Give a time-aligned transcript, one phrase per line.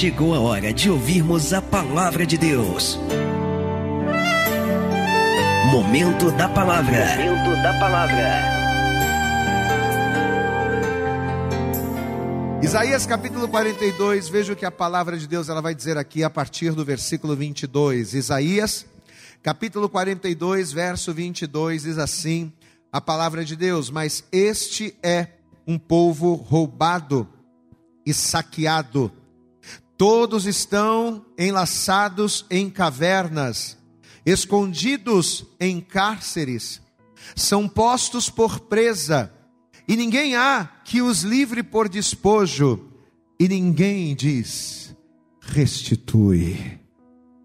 [0.00, 2.98] chegou a hora de ouvirmos a palavra de Deus.
[5.70, 7.04] Momento da palavra.
[7.18, 8.40] Momento da palavra.
[12.62, 16.30] Isaías capítulo 42, veja o que a palavra de Deus ela vai dizer aqui a
[16.30, 18.14] partir do versículo 22.
[18.14, 18.86] Isaías
[19.42, 22.50] capítulo 42, verso 22 diz assim:
[22.90, 25.26] a palavra de Deus, mas este é
[25.66, 27.28] um povo roubado
[28.06, 29.19] e saqueado.
[30.00, 33.76] Todos estão enlaçados em cavernas,
[34.24, 36.80] escondidos em cárceres,
[37.36, 39.30] são postos por presa,
[39.86, 42.90] e ninguém há que os livre por despojo,
[43.38, 44.96] e ninguém diz:
[45.38, 46.80] restitui.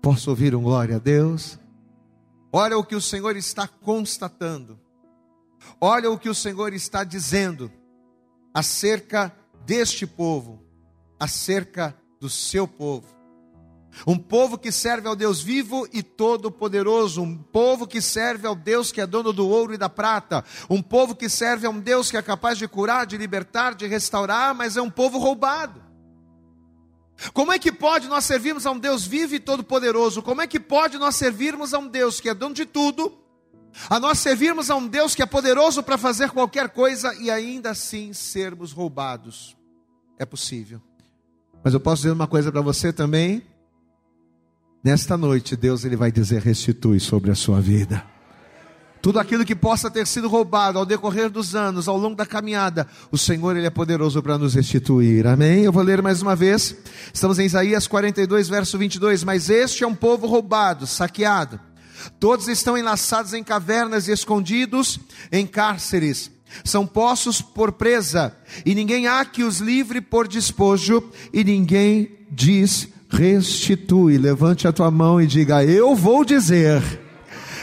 [0.02, 1.60] Posso ouvir um glória a Deus?
[2.54, 4.80] Olha o que o Senhor está constatando.
[5.82, 7.70] Olha o que o Senhor está dizendo
[8.54, 10.64] acerca deste povo,
[11.20, 13.16] acerca do seu povo.
[14.06, 18.92] Um povo que serve ao Deus vivo e todo-poderoso, um povo que serve ao Deus
[18.92, 22.12] que é dono do ouro e da prata, um povo que serve a um Deus
[22.12, 25.82] que é capaz de curar, de libertar, de restaurar, mas é um povo roubado.
[27.34, 30.22] Como é que pode nós servirmos a um Deus vivo e todo-poderoso?
[30.22, 33.18] Como é que pode nós servirmos a um Deus que é dono de tudo,
[33.90, 37.72] a nós servirmos a um Deus que é poderoso para fazer qualquer coisa e ainda
[37.72, 39.56] assim sermos roubados?
[40.20, 40.82] É possível.
[41.66, 43.42] Mas eu posso dizer uma coisa para você também.
[44.84, 48.06] Nesta noite, Deus ele vai dizer: restitui sobre a sua vida.
[49.02, 52.88] Tudo aquilo que possa ter sido roubado ao decorrer dos anos, ao longo da caminhada,
[53.12, 55.26] o Senhor ele é poderoso para nos restituir.
[55.26, 55.64] Amém?
[55.64, 56.76] Eu vou ler mais uma vez.
[57.12, 59.24] Estamos em Isaías 42, verso 22.
[59.24, 61.60] Mas este é um povo roubado, saqueado.
[62.20, 65.00] Todos estão enlaçados em cavernas e escondidos
[65.32, 71.04] em cárceres são postos por presa, e ninguém há que os livre por despojo,
[71.34, 74.18] e ninguém diz restitui.
[74.18, 76.82] Levante a tua mão e diga: Eu vou dizer,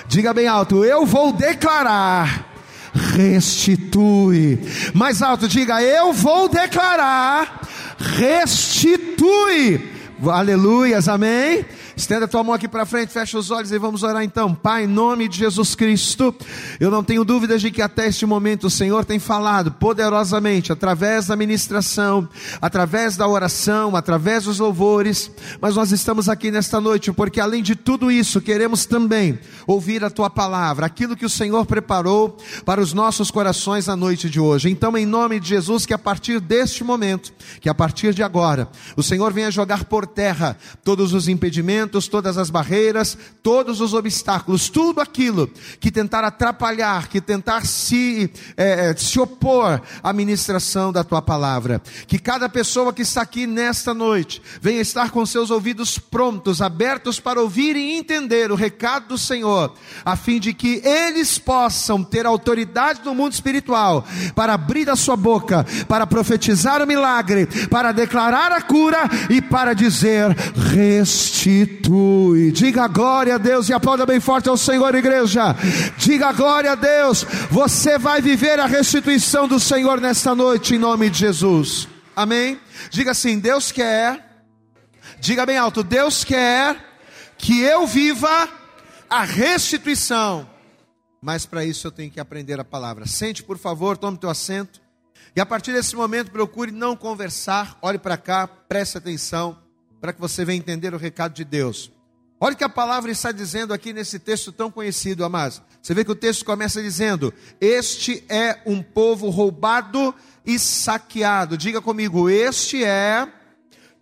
[0.09, 2.51] diga bem alto, eu vou declarar.
[2.95, 4.59] Restitui,
[4.93, 7.67] mais alto, diga: Eu vou declarar,
[7.99, 9.81] restitui,
[10.27, 11.65] aleluias, amém.
[11.95, 14.55] Estenda a tua mão aqui para frente, fecha os olhos e vamos orar então.
[14.55, 16.35] Pai, em nome de Jesus Cristo,
[16.81, 21.27] eu não tenho dúvidas de que até este momento o Senhor tem falado poderosamente através
[21.27, 22.27] da ministração,
[22.63, 25.31] através da oração, através dos louvores,
[25.61, 30.11] mas nós estamos aqui nesta noite porque além de tudo isso, queremos também ouvir a
[30.11, 34.71] tua palavra, aquilo que o Senhor preparou para os nossos corações na noite de hoje.
[34.71, 38.69] Então, em nome de Jesus, que a partir deste momento, que a partir de agora,
[38.97, 43.95] o Senhor venha jogar por terra todos os impedimentos impedimentos, todas as barreiras, todos os
[43.95, 45.49] obstáculos, tudo aquilo
[45.81, 51.83] que tentar atrapalhar, que tentar se, é, se opor à ministração da tua palavra.
[52.07, 57.19] Que cada pessoa que está aqui nesta noite venha estar com seus ouvidos prontos, abertos
[57.19, 62.27] para ouvir e entender o recado do Senhor, a fim de que eles possam ter
[62.27, 68.53] autoridade no mundo espiritual para abrir a sua boca, para profetizar o milagre, para declarar
[68.53, 72.53] a cura e para dizer: restitui restitui.
[72.53, 75.55] Diga glória a Deus e aplauda bem forte ao Senhor, igreja.
[75.97, 77.25] Diga glória a Deus.
[77.51, 81.89] Você vai viver a restituição do Senhor nesta noite, em nome de Jesus.
[82.15, 82.61] Amém?
[82.91, 84.45] Diga assim: Deus quer,
[85.21, 86.77] diga bem alto: Deus quer
[87.39, 88.49] que eu viva
[89.09, 90.49] a restituição.
[91.21, 93.07] Mas para isso eu tenho que aprender a palavra.
[93.07, 94.81] Sente, por favor, tome teu assento.
[95.35, 99.57] E a partir desse momento, procure não conversar, olhe para cá, preste atenção
[100.03, 101.93] para que você venha entender o recado de Deus.
[102.41, 105.63] Olha o que a palavra está dizendo aqui nesse texto tão conhecido, amados.
[105.81, 110.13] Você vê que o texto começa dizendo: Este é um povo roubado
[110.45, 111.57] e saqueado.
[111.57, 113.29] Diga comigo, este é,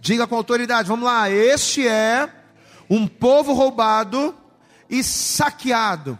[0.00, 2.32] diga com autoridade, vamos lá, este é
[2.88, 4.34] um povo roubado
[4.88, 6.18] e saqueado.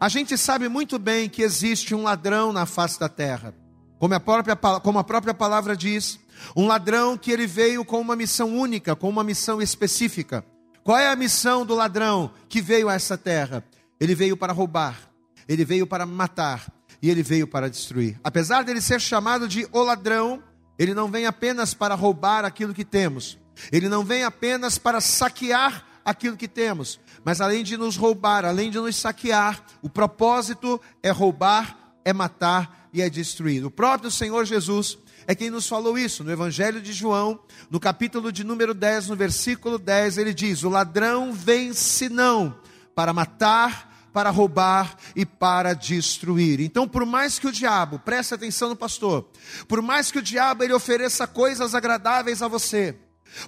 [0.00, 3.54] A gente sabe muito bem que existe um ladrão na face da terra.
[3.96, 6.18] Como a própria, como a própria palavra diz,
[6.56, 10.44] um ladrão que ele veio com uma missão única, com uma missão específica.
[10.82, 13.64] Qual é a missão do ladrão que veio a essa terra?
[14.00, 15.10] Ele veio para roubar,
[15.46, 16.72] ele veio para matar
[17.02, 18.18] e ele veio para destruir.
[18.24, 20.42] Apesar dele ser chamado de o ladrão,
[20.78, 23.38] ele não vem apenas para roubar aquilo que temos,
[23.70, 28.70] ele não vem apenas para saquear aquilo que temos, mas além de nos roubar, além
[28.70, 33.64] de nos saquear, o propósito é roubar, é matar e é destruir.
[33.64, 36.24] O próprio Senhor Jesus é quem nos falou isso.
[36.24, 37.40] No Evangelho de João,
[37.70, 42.58] no capítulo de número 10, no versículo 10, ele diz: O ladrão vem senão
[42.94, 46.60] para matar, para roubar e para destruir.
[46.60, 49.28] Então, por mais que o diabo, preste atenção no pastor,
[49.68, 52.96] por mais que o diabo ele ofereça coisas agradáveis a você,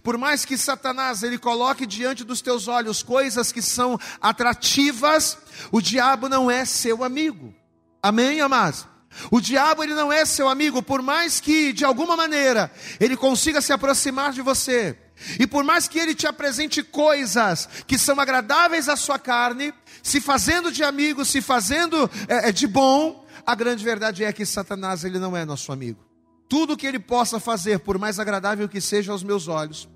[0.02, 5.36] Por mais que Satanás ele coloque diante dos teus olhos coisas que são atrativas,
[5.72, 7.52] o diabo não é seu amigo.
[8.00, 8.86] Amém, amados?
[9.30, 13.60] O diabo ele não é seu amigo, por mais que de alguma maneira ele consiga
[13.60, 14.96] se aproximar de você.
[15.38, 19.72] E por mais que ele te apresente coisas que são agradáveis à sua carne,
[20.02, 25.04] se fazendo de amigo, se fazendo é, de bom, a grande verdade é que Satanás
[25.04, 26.04] ele não é nosso amigo.
[26.48, 29.88] Tudo que ele possa fazer, por mais agradável que seja aos meus olhos,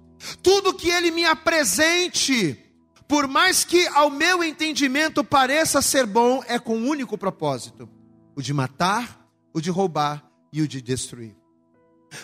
[0.42, 2.58] tudo que ele me apresente,
[3.06, 7.88] por mais que ao meu entendimento pareça ser bom, é com um único propósito:
[8.36, 10.22] o de matar, o de roubar
[10.52, 11.34] e o de destruir.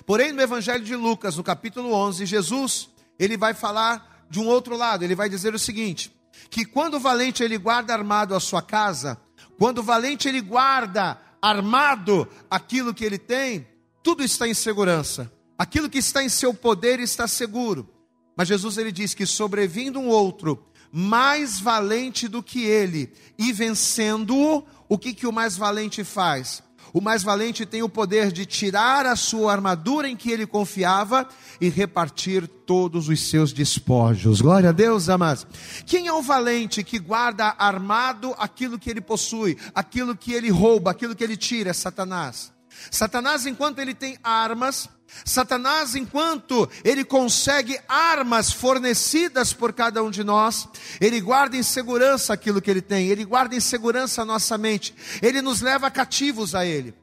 [0.06, 4.76] Porém, no Evangelho de Lucas, no capítulo 11, Jesus, ele vai falar de um outro
[4.76, 6.14] lado, ele vai dizer o seguinte:
[6.50, 9.18] que quando o valente ele guarda armado a sua casa,
[9.58, 13.66] quando o valente ele guarda armado aquilo que ele tem,
[14.02, 15.32] tudo está em segurança.
[15.58, 17.88] Aquilo que está em seu poder está seguro.
[18.36, 24.64] Mas Jesus ele diz que sobrevindo um outro mais valente do que ele e vencendo-o,
[24.92, 26.62] o que, que o mais valente faz?
[26.92, 31.26] O mais valente tem o poder de tirar a sua armadura em que ele confiava
[31.58, 34.42] e repartir todos os seus despojos.
[34.42, 35.46] Glória a Deus, amados.
[35.86, 40.90] Quem é o valente que guarda armado aquilo que ele possui, aquilo que ele rouba,
[40.90, 41.70] aquilo que ele tira?
[41.70, 42.52] É Satanás.
[42.90, 44.88] Satanás, enquanto ele tem armas,
[45.24, 50.68] Satanás, enquanto ele consegue armas fornecidas por cada um de nós,
[51.00, 54.94] ele guarda em segurança aquilo que ele tem, ele guarda em segurança a nossa mente,
[55.20, 56.94] ele nos leva cativos a ele.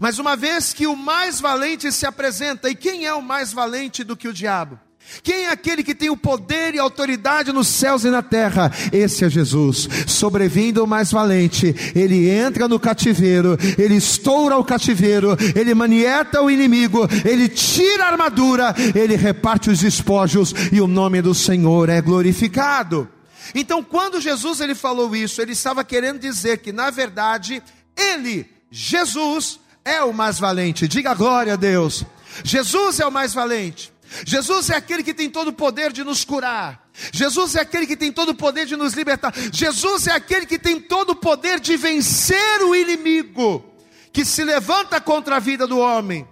[0.00, 4.02] Mas uma vez que o mais valente se apresenta, e quem é o mais valente
[4.02, 4.80] do que o diabo?
[5.22, 8.70] Quem é aquele que tem o poder e autoridade nos céus e na terra?
[8.92, 9.88] Esse é Jesus.
[10.06, 16.50] Sobrevindo o mais valente, ele entra no cativeiro, ele estoura o cativeiro, ele manieta o
[16.50, 22.00] inimigo, ele tira a armadura, ele reparte os despojos e o nome do Senhor é
[22.00, 23.08] glorificado.
[23.54, 27.62] Então, quando Jesus ele falou isso, ele estava querendo dizer que na verdade
[27.96, 30.88] ele, Jesus, é o mais valente.
[30.88, 32.04] Diga glória a Deus.
[32.44, 33.92] Jesus é o mais valente.
[34.24, 36.88] Jesus é aquele que tem todo o poder de nos curar.
[37.12, 39.34] Jesus é aquele que tem todo o poder de nos libertar.
[39.52, 43.64] Jesus é aquele que tem todo o poder de vencer o inimigo
[44.12, 46.26] que se levanta contra a vida do homem.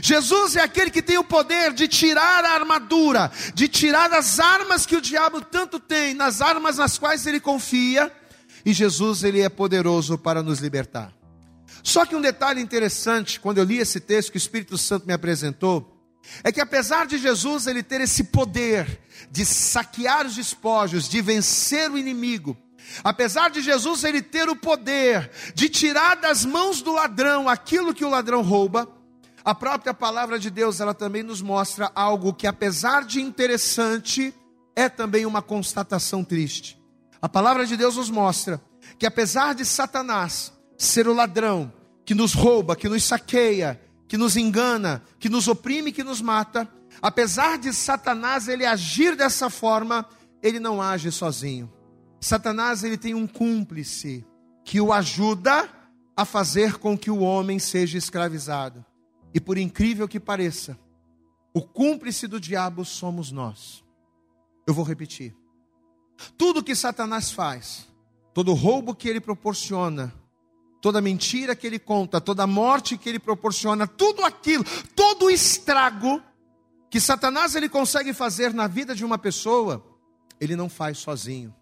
[0.00, 4.86] Jesus é aquele que tem o poder de tirar a armadura, de tirar as armas
[4.86, 8.10] que o diabo tanto tem, nas armas nas quais ele confia,
[8.64, 11.12] e Jesus ele é poderoso para nos libertar.
[11.82, 15.12] Só que um detalhe interessante, quando eu li esse texto que o Espírito Santo me
[15.12, 15.93] apresentou,
[16.42, 19.00] é que apesar de Jesus ele ter esse poder
[19.30, 22.56] de saquear os despojos, de vencer o inimigo,
[23.02, 28.04] apesar de Jesus ele ter o poder de tirar das mãos do ladrão aquilo que
[28.04, 28.88] o ladrão rouba,
[29.44, 34.34] a própria palavra de Deus ela também nos mostra algo que apesar de interessante,
[34.74, 36.80] é também uma constatação triste.
[37.20, 38.60] A palavra de Deus nos mostra
[38.98, 41.72] que apesar de Satanás ser o ladrão
[42.04, 46.68] que nos rouba, que nos saqueia, que nos engana, que nos oprime, que nos mata,
[47.00, 50.06] apesar de Satanás ele agir dessa forma,
[50.42, 51.72] ele não age sozinho.
[52.20, 54.24] Satanás ele tem um cúmplice
[54.64, 55.68] que o ajuda
[56.16, 58.84] a fazer com que o homem seja escravizado.
[59.32, 60.78] E por incrível que pareça,
[61.52, 63.84] o cúmplice do diabo somos nós.
[64.66, 65.36] Eu vou repetir.
[66.38, 67.88] Tudo que Satanás faz,
[68.32, 70.12] todo roubo que ele proporciona,
[70.84, 74.62] toda mentira que ele conta, toda morte que ele proporciona, tudo aquilo,
[74.94, 76.22] todo o estrago
[76.90, 79.82] que Satanás ele consegue fazer na vida de uma pessoa,
[80.38, 81.54] ele não faz sozinho.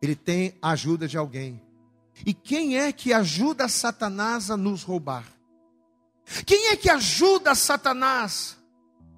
[0.00, 1.60] Ele tem a ajuda de alguém.
[2.24, 5.26] E quem é que ajuda Satanás a nos roubar?
[6.46, 8.56] Quem é que ajuda Satanás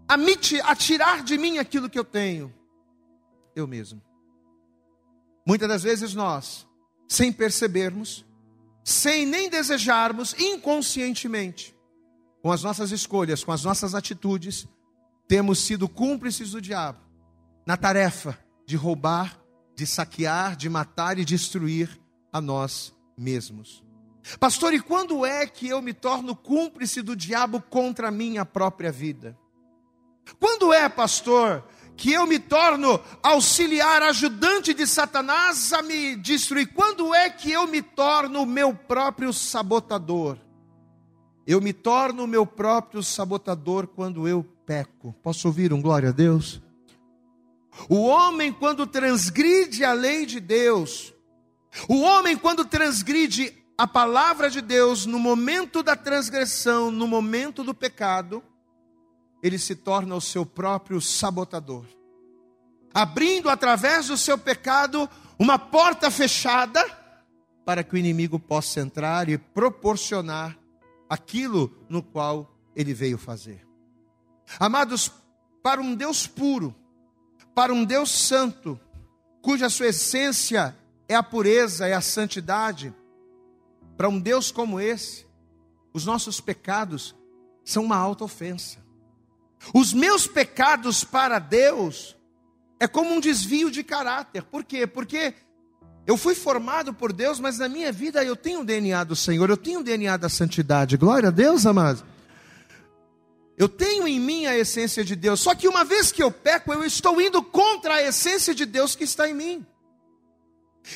[0.09, 2.51] a, me, a tirar de mim aquilo que eu tenho?
[3.55, 4.01] Eu mesmo.
[5.47, 6.67] Muitas das vezes nós,
[7.07, 8.25] sem percebermos,
[8.85, 11.75] sem nem desejarmos, inconscientemente,
[12.43, 14.69] com as nossas escolhas, com as nossas atitudes,
[15.27, 17.01] temos sido cúmplices do diabo
[17.67, 19.41] na tarefa de roubar,
[19.75, 21.99] de saquear, de matar e destruir
[22.31, 23.83] a nós mesmos.
[24.39, 28.93] Pastor, e quando é que eu me torno cúmplice do diabo contra a minha própria
[28.93, 29.39] vida?
[30.39, 36.73] Quando é, pastor, que eu me torno auxiliar, ajudante de Satanás a me destruir?
[36.73, 40.39] Quando é que eu me torno o meu próprio sabotador?
[41.47, 45.15] Eu me torno o meu próprio sabotador quando eu peco.
[45.23, 46.61] Posso ouvir um glória a Deus?
[47.89, 51.13] O homem, quando transgride a lei de Deus,
[51.89, 57.75] o homem, quando transgride a palavra de Deus no momento da transgressão, no momento do
[57.75, 58.43] pecado,
[59.45, 61.85] ele se torna o seu próprio sabotador.
[62.95, 65.07] Abrindo através do seu pecado
[65.39, 66.83] uma porta fechada
[67.63, 70.59] para que o inimigo possa entrar e proporcionar
[71.11, 73.67] aquilo no qual ele veio fazer.
[74.59, 75.13] Amados,
[75.63, 76.75] para um Deus puro,
[77.55, 78.81] para um Deus santo,
[79.43, 80.75] cuja sua essência
[81.07, 82.95] é a pureza, é a santidade,
[83.95, 85.27] para um Deus como esse,
[85.93, 87.15] os nossos pecados
[87.63, 88.84] são uma alta ofensa.
[89.73, 92.17] Os meus pecados para Deus
[92.79, 94.43] é como um desvio de caráter.
[94.43, 94.87] Por quê?
[94.87, 95.35] Porque
[96.07, 99.49] eu fui formado por Deus, mas na minha vida eu tenho o DNA do Senhor,
[99.49, 100.97] eu tenho o DNA da santidade.
[100.97, 102.05] Glória a Deus, amados.
[103.57, 105.41] Eu tenho em mim a essência de Deus.
[105.41, 108.97] Só que uma vez que eu peco, eu estou indo contra a essência de Deus
[108.97, 109.67] que está em mim.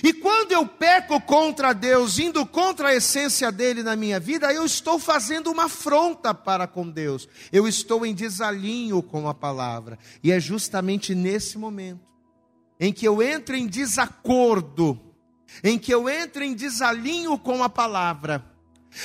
[0.02, 4.64] E quando eu peco contra Deus, indo contra a essência dele na minha vida, eu
[4.64, 7.26] estou fazendo uma afronta para com Deus.
[7.50, 9.98] Eu estou em desalinho com a palavra.
[10.22, 12.06] E é justamente nesse momento
[12.78, 15.00] em que eu entro em desacordo,
[15.64, 18.44] em que eu entro em desalinho com a palavra,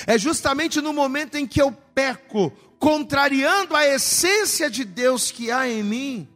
[0.05, 5.67] é justamente no momento em que eu peco, contrariando a essência de Deus que há
[5.67, 6.27] em mim,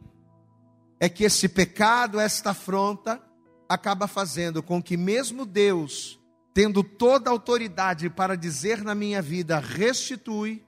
[0.98, 3.22] é que esse pecado, esta afronta,
[3.68, 6.18] acaba fazendo com que, mesmo Deus,
[6.54, 10.64] tendo toda a autoridade para dizer na minha vida, restitui,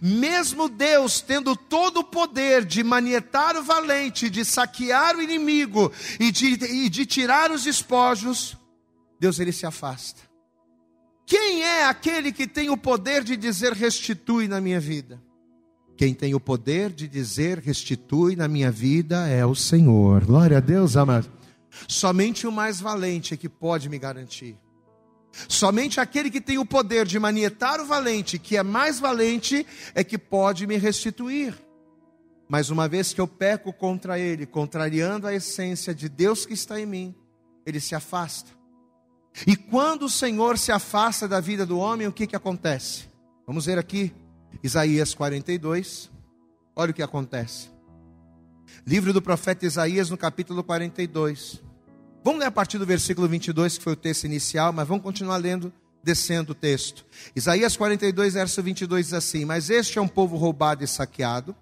[0.00, 6.30] mesmo Deus tendo todo o poder de manietar o valente, de saquear o inimigo e
[6.30, 8.56] de, e de tirar os despojos,
[9.18, 10.20] Deus ele se afasta.
[11.24, 15.22] Quem é aquele que tem o poder de dizer restitui na minha vida?
[15.96, 20.24] Quem tem o poder de dizer restitui na minha vida é o Senhor.
[20.24, 21.39] Glória a Deus, amado.
[21.88, 24.58] Somente o mais valente é que pode me garantir.
[25.48, 30.02] Somente aquele que tem o poder de manietar o valente, que é mais valente, é
[30.02, 31.54] que pode me restituir.
[32.48, 36.80] Mas uma vez que eu peco contra ele, contrariando a essência de Deus que está
[36.80, 37.14] em mim,
[37.64, 38.50] ele se afasta.
[39.46, 43.08] E quando o Senhor se afasta da vida do homem, o que, que acontece?
[43.46, 44.12] Vamos ver aqui,
[44.64, 46.10] Isaías 42.
[46.74, 47.69] Olha o que acontece.
[48.86, 51.62] Livro do profeta Isaías, no capítulo 42.
[52.24, 55.36] Vamos ler a partir do versículo 22, que foi o texto inicial, mas vamos continuar
[55.36, 55.72] lendo,
[56.02, 57.04] descendo o texto.
[57.34, 61.54] Isaías 42, verso 22 diz assim: Mas este é um povo roubado e saqueado,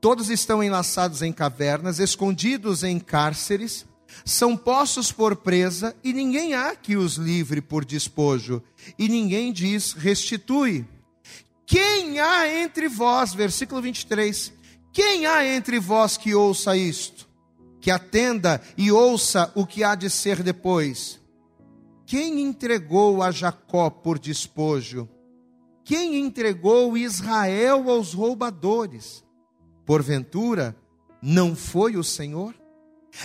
[0.00, 3.86] todos estão enlaçados em cavernas, escondidos em cárceres,
[4.24, 8.62] são postos por presa, e ninguém há que os livre por despojo,
[8.98, 10.86] e ninguém diz restitui.
[11.66, 14.52] Quem há entre vós, versículo 23,
[14.92, 17.32] quem há entre vós que ouça isto?
[17.82, 21.20] que atenda e ouça o que há de ser depois.
[22.06, 25.08] Quem entregou a Jacó por despojo?
[25.84, 29.24] Quem entregou Israel aos roubadores?
[29.84, 30.76] Porventura,
[31.20, 32.54] não foi o Senhor?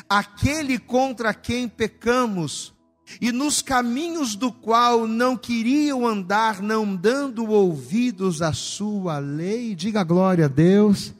[0.09, 2.74] Aquele contra quem pecamos
[3.21, 9.75] e nos caminhos do qual não queriam andar, não dando ouvidos à sua lei.
[9.75, 11.13] Diga glória a Deus.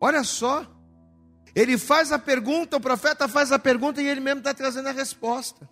[0.00, 0.66] Olha só,
[1.54, 4.92] ele faz a pergunta, o profeta faz a pergunta e ele mesmo está trazendo a
[4.92, 5.68] resposta.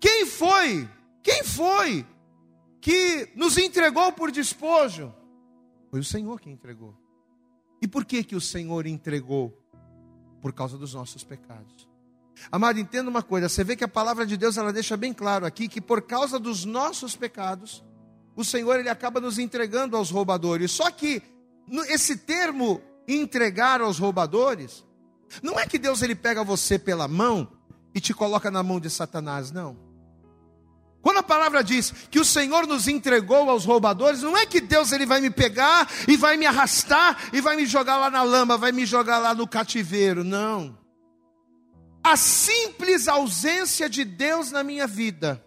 [0.00, 0.88] Quem foi?
[1.22, 2.06] Quem foi
[2.80, 5.12] que nos entregou por despojo?
[5.90, 6.96] Foi o Senhor que entregou.
[7.82, 9.52] E por que que o Senhor entregou?
[10.40, 11.88] Por causa dos nossos pecados.
[12.52, 15.46] Amado, entenda uma coisa, você vê que a palavra de Deus ela deixa bem claro
[15.46, 17.82] aqui que por causa dos nossos pecados,
[18.36, 20.70] o Senhor ele acaba nos entregando aos roubadores.
[20.70, 21.22] Só que
[21.88, 24.84] esse termo entregar aos roubadores,
[25.42, 27.50] não é que Deus ele pega você pela mão
[27.94, 29.86] e te coloca na mão de Satanás, não.
[31.06, 34.90] Quando a palavra diz que o Senhor nos entregou aos roubadores, não é que Deus
[34.90, 38.58] ele vai me pegar e vai me arrastar e vai me jogar lá na lama,
[38.58, 40.76] vai me jogar lá no cativeiro, não.
[42.02, 45.44] A simples ausência de Deus na minha vida,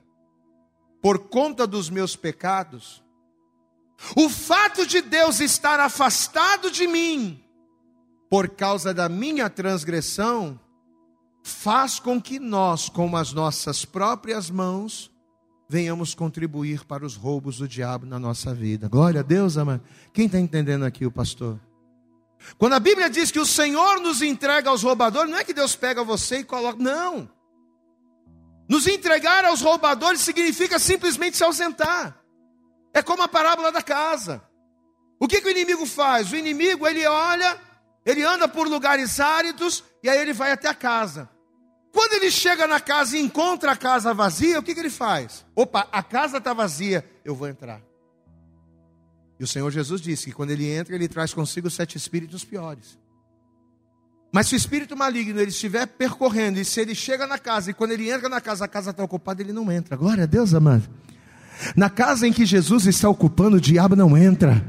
[1.01, 3.03] por conta dos meus pecados,
[4.15, 7.43] o fato de Deus estar afastado de mim,
[8.29, 10.59] por causa da minha transgressão,
[11.41, 15.11] faz com que nós, com as nossas próprias mãos,
[15.67, 18.87] venhamos contribuir para os roubos do diabo na nossa vida.
[18.87, 19.83] Glória a Deus, amado.
[20.13, 21.59] Quem está entendendo aqui, o pastor?
[22.57, 25.75] Quando a Bíblia diz que o Senhor nos entrega aos roubadores, não é que Deus
[25.75, 26.81] pega você e coloca.
[26.81, 27.29] Não.
[28.67, 32.19] Nos entregar aos roubadores significa simplesmente se ausentar.
[32.93, 34.43] É como a parábola da casa.
[35.19, 36.31] O que, que o inimigo faz?
[36.31, 37.68] O inimigo, ele olha
[38.05, 41.29] ele anda por lugares áridos e aí ele vai até a casa.
[41.91, 45.45] Quando ele chega na casa e encontra a casa vazia, o que, que ele faz?
[45.55, 47.81] Opa, a casa está vazia, eu vou entrar.
[49.39, 52.99] E o Senhor Jesus disse que quando ele entra, ele traz consigo sete espíritos piores.
[54.31, 57.73] Mas se o espírito maligno ele estiver percorrendo, e se ele chega na casa, e
[57.73, 59.95] quando ele entra na casa, a casa está ocupada, ele não entra.
[59.95, 60.87] Glória a Deus, amado.
[61.75, 64.63] Na casa em que Jesus está ocupando, o diabo não entra.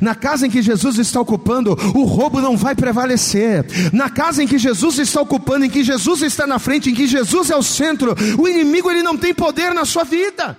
[0.00, 3.64] Na casa em que Jesus está ocupando, o roubo não vai prevalecer.
[3.92, 7.06] Na casa em que Jesus está ocupando, em que Jesus está na frente, em que
[7.06, 10.58] Jesus é o centro, o inimigo ele não tem poder na sua vida.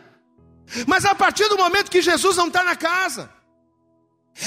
[0.88, 3.30] Mas a partir do momento que Jesus não está na casa,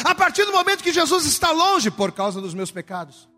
[0.04, 3.28] a partir do momento que Jesus está longe por causa dos meus pecados,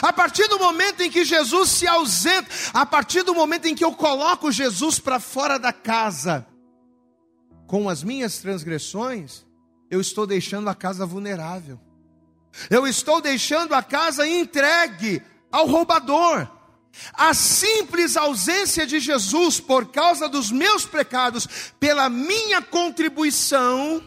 [0.00, 3.84] a partir do momento em que Jesus se ausenta, a partir do momento em que
[3.84, 6.46] eu coloco Jesus para fora da casa,
[7.66, 9.44] com as minhas transgressões,
[9.90, 11.78] eu estou deixando a casa vulnerável.
[12.70, 16.48] Eu estou deixando a casa entregue ao roubador.
[17.12, 24.02] A simples ausência de Jesus por causa dos meus pecados, pela minha contribuição,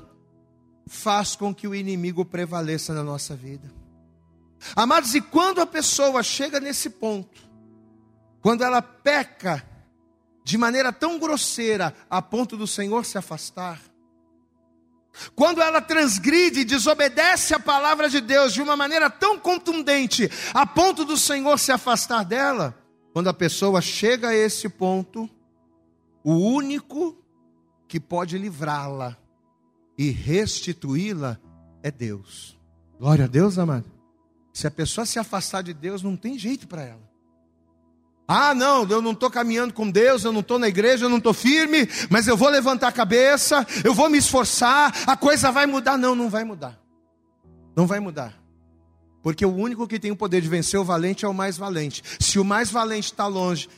[0.88, 3.70] faz com que o inimigo prevaleça na nossa vida.
[4.76, 7.42] Amados, e quando a pessoa chega nesse ponto,
[8.42, 9.66] quando ela peca
[10.44, 13.82] de maneira tão grosseira a ponto do Senhor se afastar,
[15.36, 20.66] quando ela transgride e desobedece a palavra de Deus de uma maneira tão contundente, a
[20.66, 22.78] ponto do Senhor se afastar dela,
[23.14, 25.30] quando a pessoa chega a esse ponto,
[26.24, 27.18] o único
[27.88, 29.18] que pode livrá-la
[29.98, 31.40] e restituí-la
[31.82, 32.58] é Deus.
[33.00, 33.92] Glória a Deus, amado.
[34.54, 37.07] Se a pessoa se afastar de Deus, não tem jeito para ela.
[38.28, 41.18] Ah, não, eu não estou caminhando com Deus, eu não estou na igreja, eu não
[41.18, 45.66] estou firme, mas eu vou levantar a cabeça, eu vou me esforçar, a coisa vai
[45.66, 45.98] mudar.
[45.98, 46.78] Não, não vai mudar.
[47.74, 48.38] Não vai mudar.
[49.24, 52.04] Porque o único que tem o poder de vencer o valente é o mais valente.
[52.20, 53.70] Se o mais valente está longe,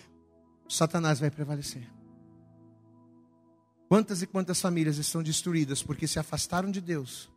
[0.68, 1.88] Satanás vai prevalecer.
[3.88, 7.30] Quantas e quantas famílias estão destruídas porque se afastaram de Deus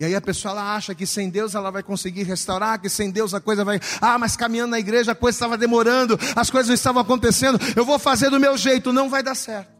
[0.00, 3.10] e aí a pessoa ela acha que sem Deus ela vai conseguir restaurar, que sem
[3.10, 3.78] Deus a coisa vai.
[4.00, 7.58] Ah, mas caminhando na igreja a coisa estava demorando, as coisas não estavam acontecendo.
[7.76, 9.70] Eu vou fazer do meu jeito, não vai dar certo.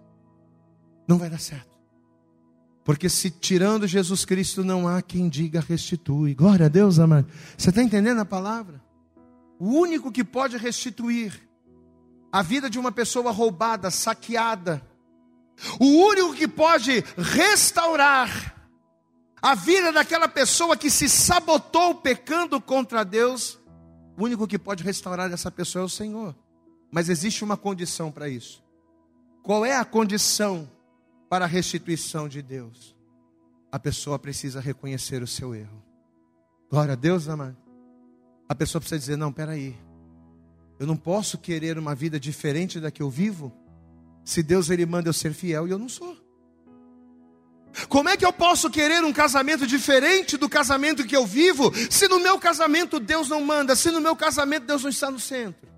[1.08, 1.70] Não vai dar certo.
[2.84, 6.34] Porque se tirando Jesus Cristo não há quem diga restitui.
[6.34, 7.26] Glória a Deus, amado.
[7.56, 8.78] Você está entendendo a palavra?
[9.58, 11.32] O único que pode restituir
[12.30, 14.82] a vida de uma pessoa roubada, saqueada,
[15.78, 18.59] o único que pode restaurar
[19.42, 23.58] a vida daquela pessoa que se sabotou pecando contra Deus,
[24.16, 26.34] o único que pode restaurar essa pessoa é o Senhor.
[26.90, 28.62] Mas existe uma condição para isso.
[29.42, 30.70] Qual é a condição
[31.28, 32.94] para a restituição de Deus?
[33.72, 35.82] A pessoa precisa reconhecer o seu erro.
[36.70, 37.56] Glória a Deus, amado.
[38.48, 39.76] A pessoa precisa dizer: não, peraí.
[40.78, 43.52] Eu não posso querer uma vida diferente da que eu vivo,
[44.24, 46.16] se Deus ele manda eu ser fiel e eu não sou.
[47.88, 52.08] Como é que eu posso querer um casamento diferente do casamento que eu vivo, se
[52.08, 55.70] no meu casamento Deus não manda, se no meu casamento Deus não está no centro?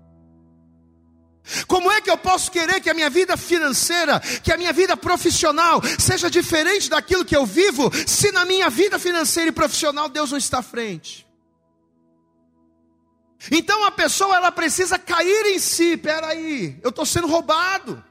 [1.67, 4.95] Como é que eu posso querer que a minha vida financeira, que a minha vida
[4.95, 10.31] profissional seja diferente daquilo que eu vivo, se na minha vida financeira e profissional Deus
[10.31, 11.27] não está à frente?
[13.51, 18.01] Então a pessoa ela precisa cair em si, peraí, eu estou sendo roubado.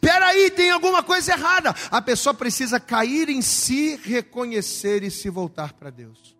[0.00, 1.74] Peraí, tem alguma coisa errada.
[1.90, 6.36] A pessoa precisa cair em si, reconhecer e se voltar para Deus.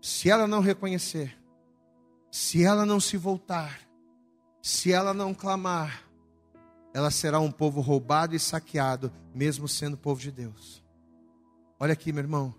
[0.00, 1.36] Se ela não reconhecer,
[2.30, 3.80] se ela não se voltar,
[4.62, 6.04] se ela não clamar,
[6.94, 10.82] ela será um povo roubado e saqueado, mesmo sendo povo de Deus.
[11.78, 12.54] Olha aqui, meu irmão,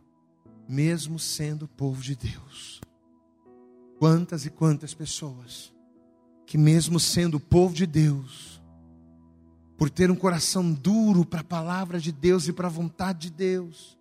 [0.68, 2.82] mesmo sendo povo de Deus.
[3.98, 5.74] Quantas e quantas pessoas
[6.46, 8.59] que, mesmo sendo povo de Deus,
[9.80, 13.30] por ter um coração duro para a palavra de Deus e para a vontade de
[13.30, 13.98] Deus.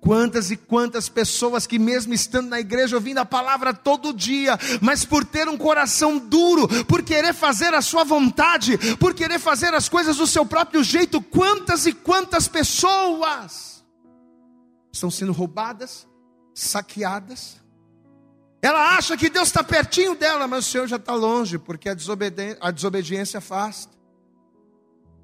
[0.00, 5.04] Quantas e quantas pessoas que, mesmo estando na igreja, ouvindo a palavra todo dia, mas
[5.04, 9.88] por ter um coração duro, por querer fazer a sua vontade, por querer fazer as
[9.88, 13.84] coisas do seu próprio jeito, quantas e quantas pessoas
[14.92, 16.06] estão sendo roubadas,
[16.54, 17.60] saqueadas.
[18.62, 21.94] Ela acha que Deus está pertinho dela, mas o Senhor já está longe, porque a,
[21.94, 23.97] desobedi a desobediência afasta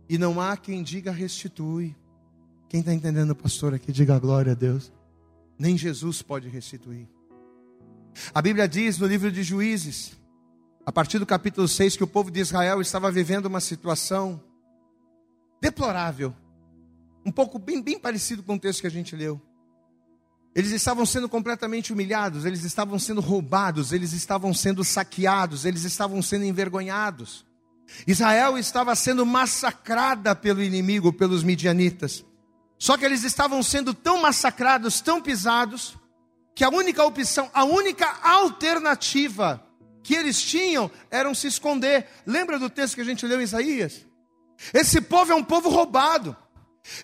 [0.09, 1.95] e não há quem diga restitui.
[2.69, 4.93] Quem está entendendo, pastor, aqui, diga glória a Deus.
[5.59, 7.09] Nem Jesus pode restituir.
[8.35, 10.12] A Bíblia diz no livro de Juízes,
[10.85, 14.40] a partir do capítulo 6, que o povo de Israel estava vivendo uma situação
[15.61, 16.35] deplorável,
[17.25, 19.40] um pouco bem, bem parecido com o texto que a gente leu.
[20.55, 26.23] Eles estavam sendo completamente humilhados, eles estavam sendo roubados, eles estavam sendo saqueados, eles estavam
[26.23, 27.45] sendo envergonhados.
[28.07, 32.25] Israel estava sendo massacrada pelo inimigo, pelos midianitas.
[32.79, 35.97] Só que eles estavam sendo tão massacrados, tão pisados,
[36.55, 39.64] que a única opção, a única alternativa
[40.03, 42.07] que eles tinham eram se esconder.
[42.27, 44.07] Lembra do texto que a gente leu em Isaías?
[44.73, 46.37] Esse povo é um povo roubado.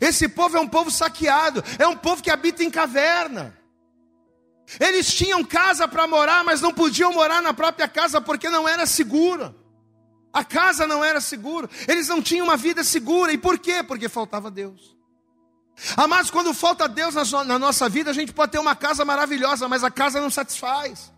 [0.00, 3.56] Esse povo é um povo saqueado, é um povo que habita em caverna.
[4.78, 8.86] Eles tinham casa para morar, mas não podiam morar na própria casa porque não era
[8.86, 9.54] seguro.
[10.32, 11.68] A casa não era segura.
[11.88, 13.32] Eles não tinham uma vida segura.
[13.32, 13.82] E por quê?
[13.82, 14.96] Porque faltava Deus.
[15.96, 17.14] Amados, quando falta Deus
[17.46, 21.10] na nossa vida, a gente pode ter uma casa maravilhosa, mas a casa não satisfaz.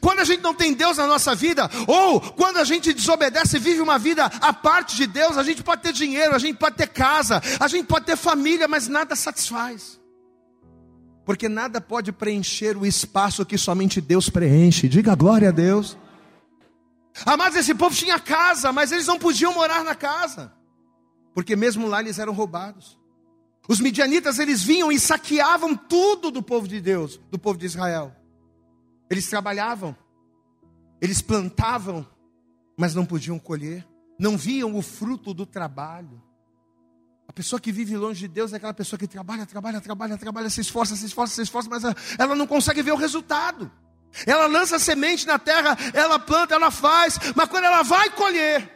[0.00, 3.60] Quando a gente não tem Deus na nossa vida, ou quando a gente desobedece e
[3.60, 6.76] vive uma vida à parte de Deus, a gente pode ter dinheiro, a gente pode
[6.76, 10.00] ter casa, a gente pode ter família, mas nada satisfaz.
[11.24, 14.88] Porque nada pode preencher o espaço que somente Deus preenche.
[14.88, 15.98] Diga glória a Deus.
[17.24, 20.52] Amados, esse povo tinha casa, mas eles não podiam morar na casa,
[21.34, 22.98] porque mesmo lá eles eram roubados.
[23.68, 28.14] Os midianitas eles vinham e saqueavam tudo do povo de Deus, do povo de Israel.
[29.10, 29.96] Eles trabalhavam,
[31.00, 32.06] eles plantavam,
[32.76, 33.86] mas não podiam colher,
[34.18, 36.22] não viam o fruto do trabalho.
[37.28, 40.48] A pessoa que vive longe de Deus é aquela pessoa que trabalha, trabalha, trabalha, trabalha,
[40.48, 41.82] se esforça, se esforça, se esforça, mas
[42.18, 43.70] ela não consegue ver o resultado.
[44.24, 48.70] Ela lança semente na terra, ela planta, ela faz, mas quando ela vai colher,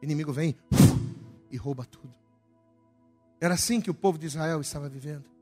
[0.00, 0.56] o inimigo vem
[1.50, 2.14] e rouba tudo.
[3.40, 5.36] Era assim que o povo de Israel estava vivendo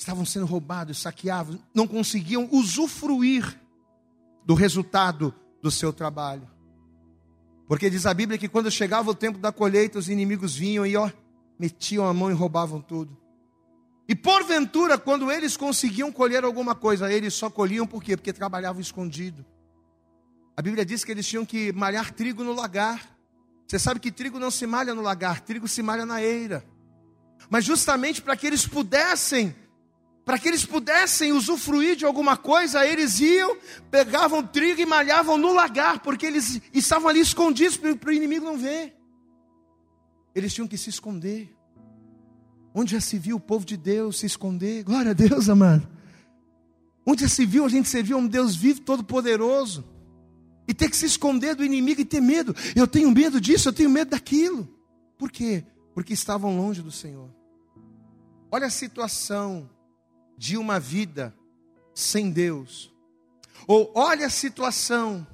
[0.00, 3.60] estavam sendo roubados, saqueados, não conseguiam usufruir
[4.46, 6.48] do resultado do seu trabalho.
[7.68, 10.96] Porque diz a Bíblia que quando chegava o tempo da colheita, os inimigos vinham e
[10.96, 11.10] ó,
[11.58, 13.14] metiam a mão e roubavam tudo.
[14.10, 18.16] E porventura, quando eles conseguiam colher alguma coisa, eles só colhiam por quê?
[18.16, 19.46] Porque trabalhavam escondido.
[20.56, 23.16] A Bíblia diz que eles tinham que malhar trigo no lagar.
[23.68, 26.64] Você sabe que trigo não se malha no lagar, trigo se malha na eira.
[27.48, 29.54] Mas justamente para que eles pudessem
[30.24, 33.56] para que eles pudessem usufruir de alguma coisa, eles iam,
[33.92, 38.58] pegavam trigo e malhavam no lagar, porque eles estavam ali escondidos para o inimigo não
[38.58, 38.92] ver.
[40.34, 41.59] Eles tinham que se esconder.
[42.74, 44.84] Onde já se viu o povo de Deus se esconder?
[44.84, 45.88] Glória a Deus, amado.
[47.04, 49.84] Onde já se viu a gente servir a um Deus vivo, todo-poderoso,
[50.68, 52.54] e ter que se esconder do inimigo e ter medo.
[52.76, 54.68] Eu tenho medo disso, eu tenho medo daquilo.
[55.18, 55.64] Por quê?
[55.94, 57.28] Porque estavam longe do Senhor.
[58.52, 59.68] Olha a situação
[60.38, 61.34] de uma vida
[61.94, 62.92] sem Deus.
[63.66, 65.26] Ou olha a situação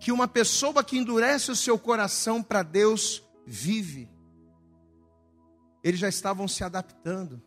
[0.00, 4.08] que uma pessoa que endurece o seu coração para Deus vive.
[5.82, 7.42] Eles já estavam se adaptando.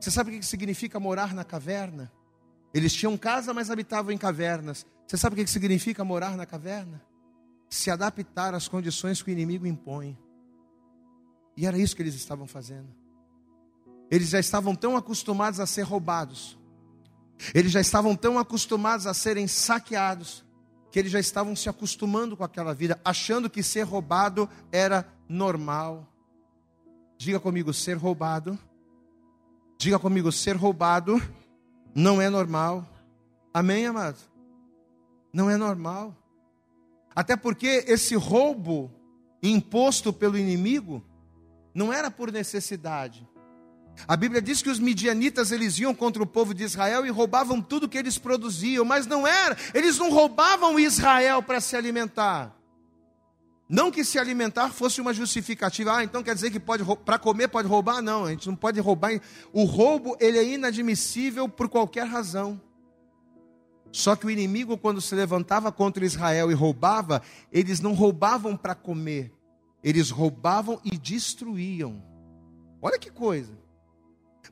[0.00, 2.10] Você sabe o que significa morar na caverna?
[2.72, 4.86] Eles tinham casa, mas habitavam em cavernas.
[5.06, 7.02] Você sabe o que significa morar na caverna?
[7.68, 10.18] Se adaptar às condições que o inimigo impõe.
[11.56, 12.88] E era isso que eles estavam fazendo.
[14.10, 16.58] Eles já estavam tão acostumados a ser roubados,
[17.54, 20.44] eles já estavam tão acostumados a serem saqueados,
[20.90, 26.06] que eles já estavam se acostumando com aquela vida, achando que ser roubado era normal.
[27.20, 28.58] Diga comigo, ser roubado.
[29.76, 31.20] Diga comigo, ser roubado
[31.94, 32.88] não é normal.
[33.52, 34.16] Amém, amado?
[35.30, 36.16] Não é normal.
[37.14, 38.90] Até porque esse roubo
[39.42, 41.04] imposto pelo inimigo
[41.74, 43.28] não era por necessidade,
[44.08, 47.60] a Bíblia diz que os midianitas eles iam contra o povo de Israel e roubavam
[47.60, 52.56] tudo que eles produziam, mas não era, eles não roubavam Israel para se alimentar.
[53.70, 55.98] Não que se alimentar fosse uma justificativa.
[55.98, 58.02] Ah, então quer dizer que pode para comer pode roubar?
[58.02, 59.12] Não, a gente não pode roubar.
[59.52, 62.60] O roubo ele é inadmissível por qualquer razão.
[63.92, 68.74] Só que o inimigo quando se levantava contra Israel e roubava, eles não roubavam para
[68.74, 69.32] comer.
[69.84, 72.02] Eles roubavam e destruíam.
[72.82, 73.56] Olha que coisa.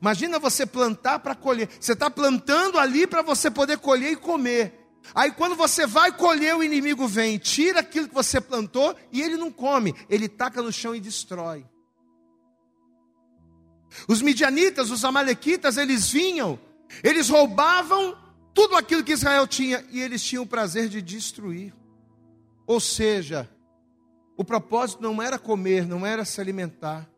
[0.01, 1.67] Imagina você plantar para colher.
[1.77, 4.78] Você está plantando ali para você poder colher e comer.
[5.13, 9.37] Aí quando você vai colher, o inimigo vem, tira aquilo que você plantou e ele
[9.37, 11.65] não come, ele taca no chão e destrói.
[14.07, 16.59] Os midianitas, os amalequitas, eles vinham,
[17.03, 18.17] eles roubavam
[18.53, 21.73] tudo aquilo que Israel tinha e eles tinham o prazer de destruir.
[22.67, 23.49] Ou seja,
[24.37, 27.09] o propósito não era comer, não era se alimentar.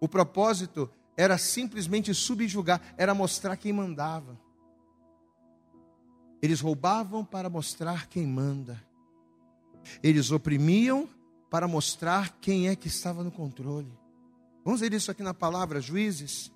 [0.00, 4.38] O propósito era simplesmente subjugar, era mostrar quem mandava.
[6.46, 8.80] Eles roubavam para mostrar quem manda.
[10.00, 11.08] Eles oprimiam
[11.50, 13.92] para mostrar quem é que estava no controle.
[14.64, 16.52] Vamos ver isso aqui na palavra, Juízes,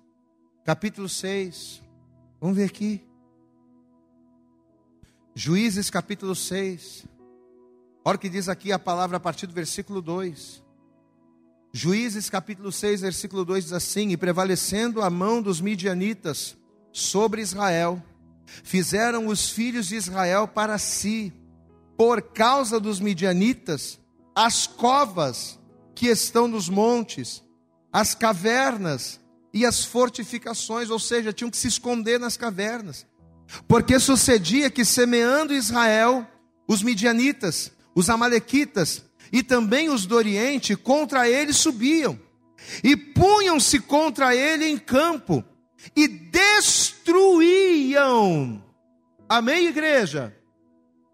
[0.63, 1.81] capítulo 6.
[2.39, 3.05] Vamos ver aqui.
[5.35, 7.05] Juízes, capítulo 6.
[8.05, 10.63] Olha o que diz aqui a palavra a partir do versículo 2.
[11.73, 16.55] Juízes capítulo 6, versículo 2 diz assim: E prevalecendo a mão dos midianitas
[16.93, 18.01] sobre Israel,
[18.63, 21.33] fizeram os filhos de Israel para si,
[21.97, 23.99] por causa dos midianitas,
[24.35, 25.59] as covas
[25.93, 27.43] que estão nos montes,
[27.91, 29.19] as cavernas
[29.53, 33.05] e as fortificações, ou seja, tinham que se esconder nas cavernas.
[33.67, 36.25] Porque sucedia que semeando Israel,
[36.67, 42.17] os midianitas, os amalequitas e também os do Oriente contra ele subiam
[42.83, 45.43] e punham-se contra ele em campo
[45.95, 47.11] e destruíam.
[49.27, 50.35] Amém, igreja?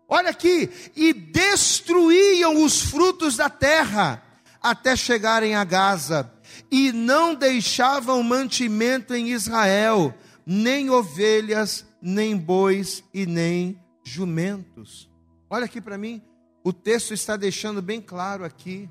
[0.08, 4.24] Olha aqui, e destruíam os frutos da terra
[4.62, 6.32] até chegarem a Gaza,
[6.72, 10.14] e não deixavam mantimento em Israel,
[10.46, 15.10] nem ovelhas, nem bois e nem jumentos.
[15.50, 16.22] Olha aqui para mim,
[16.64, 18.90] o texto está deixando bem claro aqui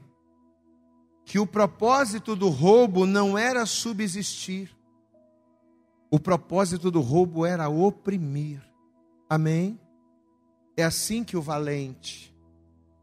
[1.25, 4.76] que o propósito do roubo não era subsistir,
[6.11, 8.63] o propósito do roubo era oprimir.
[9.29, 9.79] Amém?
[10.77, 12.35] É assim que o valente,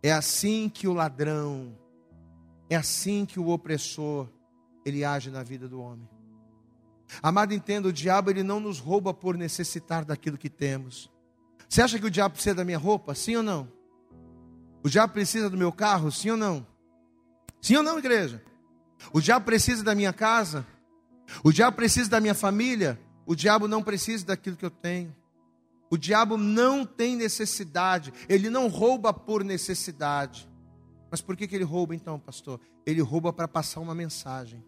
[0.02, 1.78] é assim que o ladrão,
[2.70, 4.28] é assim que o opressor,
[4.86, 6.08] ele age na vida do homem.
[7.22, 11.12] Amado, entenda, o diabo ele não nos rouba por necessitar daquilo que temos.
[11.68, 13.16] Você acha que o diabo precisa da minha roupa?
[13.16, 13.68] Sim ou não?
[14.84, 16.12] O diabo precisa do meu carro?
[16.12, 16.66] Sim ou não?
[17.62, 18.44] Sim ou não, igreja?
[19.12, 20.66] O diabo precisa da minha casa?
[21.44, 23.00] O diabo precisa da minha família?
[23.26, 25.16] O diabo não precisa daquilo que eu tenho.
[25.90, 30.50] O diabo não tem necessidade, ele não rouba por necessidade.
[31.12, 32.60] Mas por que, que ele rouba então, pastor?
[32.86, 34.66] Ele rouba para passar uma mensagem.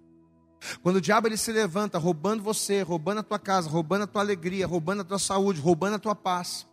[0.84, 4.22] Quando o diabo ele se levanta roubando você, roubando a tua casa, roubando a tua
[4.22, 6.68] alegria, roubando a tua saúde, roubando a tua paz.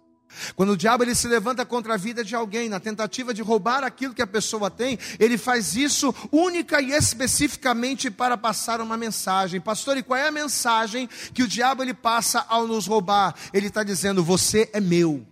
[0.57, 3.85] Quando o diabo ele se levanta contra a vida de alguém, na tentativa de roubar
[3.85, 9.61] aquilo que a pessoa tem, ele faz isso única e especificamente para passar uma mensagem.
[9.61, 13.35] Pastor, e qual é a mensagem que o diabo ele passa ao nos roubar?
[13.53, 15.27] Ele está dizendo: Você é meu.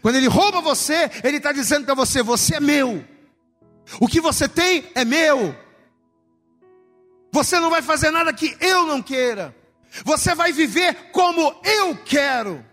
[0.00, 3.04] Quando ele rouba você, ele está dizendo para você: Você é meu.
[4.00, 5.54] O que você tem é meu.
[7.32, 9.54] Você não vai fazer nada que eu não queira.
[10.04, 12.64] Você vai viver como eu quero.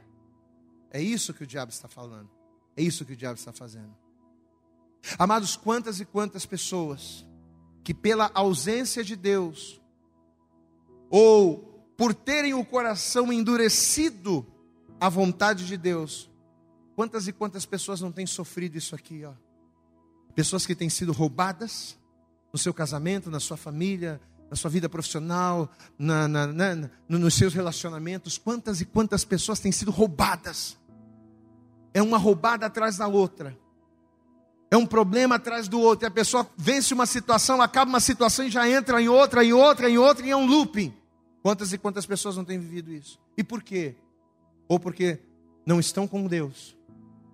[0.92, 2.30] É isso que o diabo está falando.
[2.76, 3.96] É isso que o diabo está fazendo.
[5.18, 7.26] Amados, quantas e quantas pessoas
[7.84, 9.82] que pela ausência de Deus
[11.10, 14.46] ou por terem o coração endurecido
[15.00, 16.30] à vontade de Deus,
[16.96, 19.34] quantas e quantas pessoas não têm sofrido isso aqui, ó?
[20.34, 21.98] Pessoas que têm sido roubadas
[22.54, 27.54] no seu casamento, na sua família, na sua vida profissional, na, na, na, nos seus
[27.54, 30.78] relacionamentos, quantas e quantas pessoas têm sido roubadas.
[31.94, 33.58] É uma roubada atrás da outra.
[34.70, 36.06] É um problema atrás do outro.
[36.06, 39.52] E a pessoa vence uma situação, acaba uma situação e já entra em outra, em
[39.52, 40.94] outra, em outra, e é um looping.
[41.44, 43.20] Quantas e quantas pessoas não têm vivido isso?
[43.36, 43.96] E por quê?
[44.68, 45.20] Ou porque
[45.66, 46.78] não estão com Deus,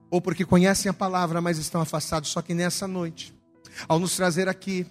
[0.09, 2.29] ou porque conhecem a palavra, mas estão afastados.
[2.29, 3.33] Só que nessa noite,
[3.87, 4.87] ao nos trazer aqui,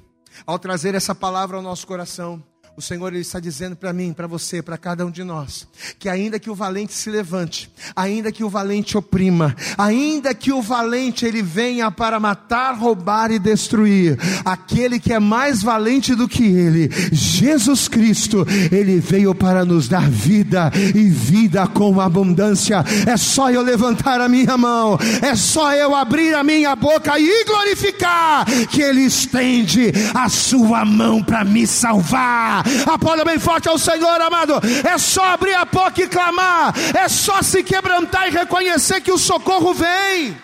[0.47, 2.43] ao trazer essa palavra ao nosso coração,
[2.77, 5.67] o Senhor ele está dizendo para mim, para você, para cada um de nós,
[5.99, 10.61] que ainda que o valente se levante, ainda que o valente oprima, ainda que o
[10.61, 16.45] valente ele venha para matar, roubar e destruir, aquele que é mais valente do que
[16.45, 22.85] ele, Jesus Cristo, ele veio para nos dar vida e vida com abundância.
[23.07, 27.45] É só eu levantar a minha mão, é só eu abrir a minha boca e
[27.47, 34.21] glorificar que ele estende a sua mão para me salvar Aplauda bem forte ao Senhor,
[34.21, 34.55] amado.
[34.89, 36.75] É só abrir a boca e clamar.
[36.97, 40.37] É só se quebrantar e reconhecer que o socorro vem.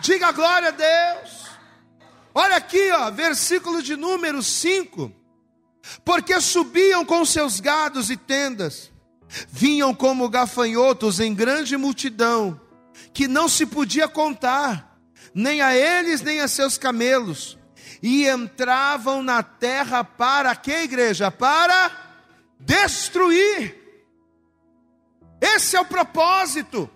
[0.00, 1.44] Diga glória a Deus.
[2.34, 5.12] Olha aqui, ó, versículo de número 5.
[6.04, 8.90] Porque subiam com seus gados e tendas,
[9.48, 12.58] vinham como gafanhotos em grande multidão,
[13.12, 14.98] que não se podia contar,
[15.34, 17.58] nem a eles, nem a seus camelos
[18.06, 21.30] e entravam na terra para que igreja?
[21.30, 21.90] Para
[22.60, 23.82] destruir.
[25.40, 26.90] Esse é o propósito.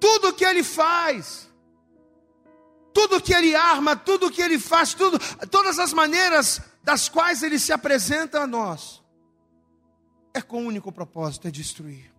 [0.00, 1.48] Tudo que ele faz,
[2.92, 5.16] tudo que ele arma, tudo que ele faz, tudo,
[5.48, 9.00] todas as maneiras das quais ele se apresenta a nós,
[10.34, 12.12] é com o único propósito, é destruir.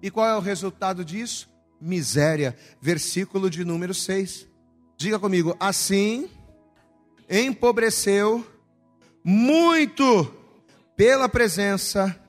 [0.00, 1.50] E qual é o resultado disso?
[1.80, 2.56] Miséria.
[2.80, 4.49] Versículo de número 6.
[5.00, 6.28] Diga comigo, assim
[7.26, 8.46] empobreceu
[9.24, 10.30] muito
[10.94, 12.22] pela presença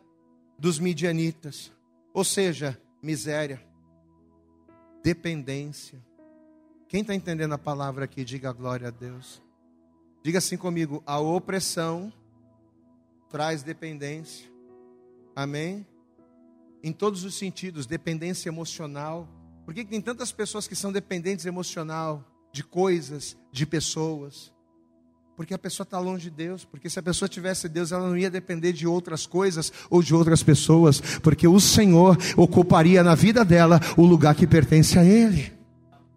[0.58, 1.70] dos midianitas,
[2.14, 3.62] ou seja, miséria,
[5.04, 6.02] dependência.
[6.88, 9.44] Quem está entendendo a palavra aqui, diga glória a Deus.
[10.24, 12.10] Diga assim comigo: a opressão
[13.30, 14.50] traz dependência.
[15.36, 15.86] Amém?
[16.82, 19.28] Em todos os sentidos, dependência emocional.
[19.66, 24.52] Por que tem tantas pessoas que são dependentes emocional de coisas, de pessoas?
[25.36, 26.66] Porque a pessoa está longe de Deus.
[26.66, 30.14] Porque se a pessoa tivesse Deus, ela não ia depender de outras coisas ou de
[30.14, 31.02] outras pessoas.
[31.20, 35.52] Porque o Senhor ocuparia na vida dela o lugar que pertence a Ele.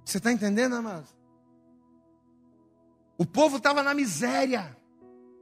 [0.05, 1.09] Você está entendendo, amado?
[3.16, 4.77] O povo estava na miséria.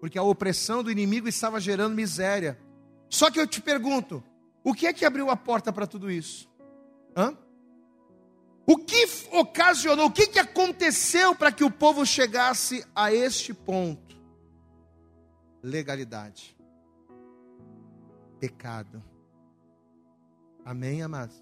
[0.01, 2.59] Porque a opressão do inimigo estava gerando miséria.
[3.09, 4.23] Só que eu te pergunto:
[4.63, 6.49] o que é que abriu a porta para tudo isso?
[7.17, 7.37] Hã?
[8.73, 14.17] O que ocasionou, o que, que aconteceu para que o povo chegasse a este ponto?
[15.63, 16.57] Legalidade,
[18.41, 19.05] pecado.
[20.65, 21.37] Amém, amados?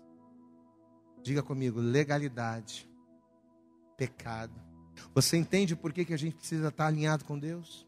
[1.23, 2.91] Diga comigo: legalidade,
[3.97, 4.61] pecado.
[5.15, 7.87] Você entende por que, que a gente precisa estar alinhado com Deus?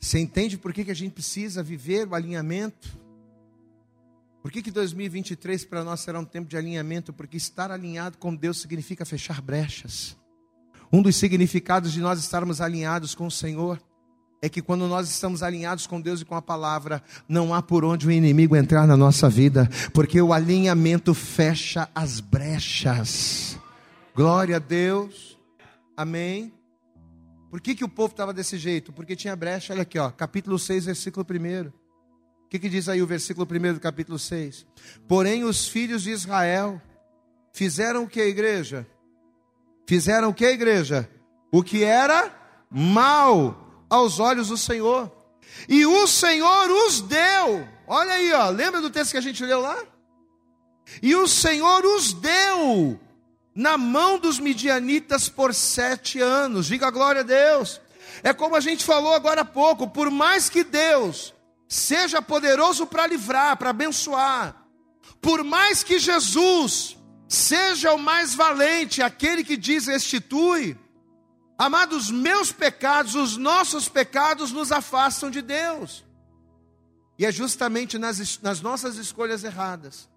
[0.00, 2.88] Você entende por que, que a gente precisa viver o alinhamento?
[4.48, 7.12] Por que, que 2023 para nós será um tempo de alinhamento?
[7.12, 10.16] Porque estar alinhado com Deus significa fechar brechas.
[10.90, 13.78] Um dos significados de nós estarmos alinhados com o Senhor
[14.40, 17.84] é que quando nós estamos alinhados com Deus e com a palavra, não há por
[17.84, 23.58] onde o inimigo entrar na nossa vida, porque o alinhamento fecha as brechas.
[24.14, 25.38] Glória a Deus.
[25.94, 26.54] Amém.
[27.50, 28.94] Por que, que o povo estava desse jeito?
[28.94, 31.77] Porque tinha brecha, olha aqui, ó, capítulo 6, versículo 1.
[32.48, 34.66] O que, que diz aí o versículo 1 do capítulo 6?
[35.06, 36.80] Porém, os filhos de Israel
[37.52, 38.86] fizeram o que, igreja?
[39.86, 41.06] Fizeram o que, igreja?
[41.52, 42.34] O que era
[42.70, 45.12] mal aos olhos do Senhor.
[45.68, 47.68] E o Senhor os deu.
[47.86, 48.48] Olha aí, ó.
[48.48, 49.84] Lembra do texto que a gente leu lá?
[51.02, 52.98] E o Senhor os deu
[53.54, 56.66] na mão dos midianitas por sete anos.
[56.66, 57.78] Diga glória a Deus.
[58.22, 61.34] É como a gente falou agora há pouco: por mais que Deus
[61.68, 64.64] seja poderoso para livrar, para abençoar.
[65.20, 66.96] Por mais que Jesus
[67.28, 70.78] seja o mais valente, aquele que diz restitui,
[71.58, 76.04] amados, meus pecados, os nossos pecados nos afastam de Deus.
[77.18, 80.08] E é justamente nas, nas nossas escolhas erradas,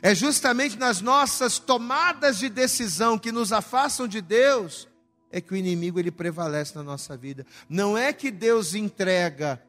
[0.00, 4.88] é justamente nas nossas tomadas de decisão que nos afastam de Deus,
[5.32, 7.44] é que o inimigo ele prevalece na nossa vida.
[7.68, 9.60] Não é que Deus entrega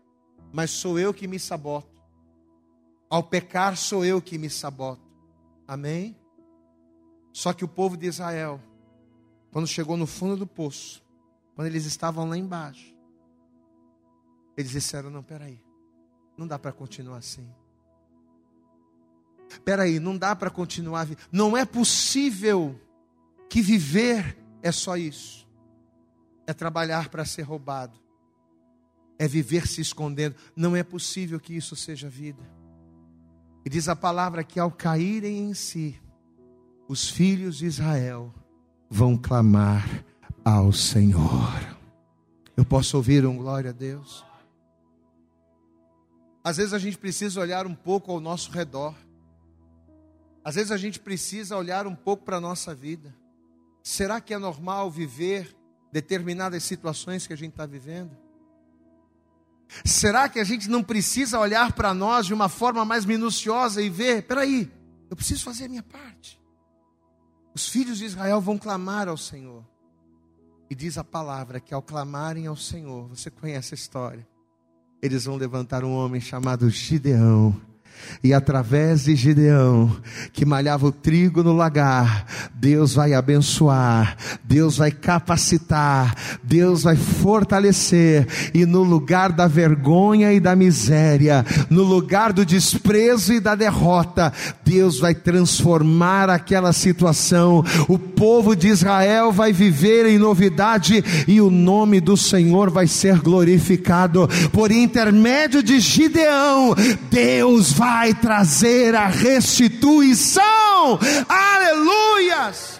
[0.52, 2.02] mas sou eu que me saboto.
[3.10, 5.02] Ao pecar, sou eu que me saboto.
[5.68, 6.16] Amém?
[7.32, 8.62] Só que o povo de Israel,
[9.52, 11.04] quando chegou no fundo do poço,
[11.56, 12.96] quando eles estavam lá embaixo,
[14.58, 15.62] eles disseram: Não, peraí,
[16.38, 17.48] não dá para continuar assim.
[19.66, 21.08] Peraí, não dá para continuar.
[21.32, 22.80] Não é possível
[23.50, 25.48] que viver é só isso.
[26.48, 28.02] É trabalhar para ser roubado
[29.22, 30.36] é viver se escondendo.
[30.56, 32.42] Não é possível que isso seja vida.
[33.64, 36.02] E diz a palavra que ao caírem em si,
[36.88, 38.34] os filhos de Israel
[38.90, 40.04] vão clamar
[40.44, 41.54] ao Senhor.
[42.58, 44.26] Eu posso ouvir um glória a Deus?
[46.44, 48.96] Às vezes a gente precisa olhar um pouco ao nosso redor.
[50.44, 53.16] Às vezes a gente precisa olhar um pouco para a nossa vida.
[53.84, 55.56] Será que é normal viver
[55.92, 58.31] determinadas situações que a gente está vivendo?
[59.86, 63.90] Será que a gente não precisa olhar para nós de uma forma mais minuciosa e
[63.90, 64.72] ver, peraí,
[65.10, 66.40] eu preciso fazer a minha parte.
[67.54, 69.66] Os filhos de Israel vão clamar ao Senhor.
[70.70, 74.26] E diz a palavra que ao clamarem ao Senhor, você conhece a história,
[75.02, 77.60] eles vão levantar um homem chamado Gideão
[78.24, 79.96] e através de Gideão,
[80.32, 88.28] que malhava o trigo no lagar, Deus vai abençoar, Deus vai capacitar, Deus vai fortalecer,
[88.54, 94.32] e no lugar da vergonha e da miséria, no lugar do desprezo e da derrota,
[94.64, 97.64] Deus vai transformar aquela situação.
[97.88, 103.20] O povo de Israel vai viver em novidade e o nome do Senhor vai ser
[103.20, 104.30] glorificado.
[104.52, 106.76] Por intermédio de Gideão,
[107.10, 110.98] Deus vai vai trazer a restituição.
[111.28, 112.80] Aleluias!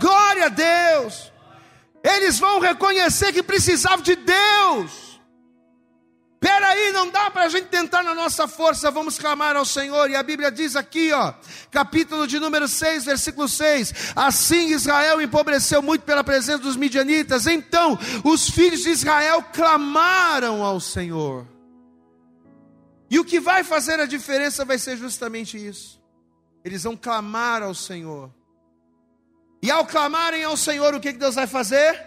[0.00, 1.32] Glória a Deus!
[2.04, 5.18] Eles vão reconhecer que precisavam de Deus.
[6.38, 10.08] Peraí, não dá para a gente tentar na nossa força, vamos clamar ao Senhor.
[10.08, 11.34] E a Bíblia diz aqui, ó,
[11.68, 17.48] capítulo de número 6, versículo 6: Assim Israel empobreceu muito pela presença dos midianitas.
[17.48, 21.57] Então os filhos de Israel clamaram ao Senhor.
[23.10, 26.02] E o que vai fazer a diferença vai ser justamente isso.
[26.64, 28.30] Eles vão clamar ao Senhor.
[29.62, 32.06] E ao clamarem ao Senhor, o que Deus vai fazer?